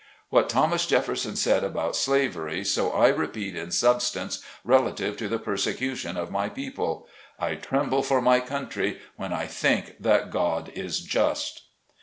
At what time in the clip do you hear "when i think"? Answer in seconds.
9.15-9.97